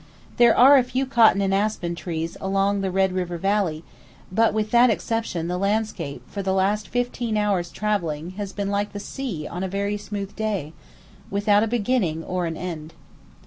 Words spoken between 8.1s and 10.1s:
has been like the sea on a very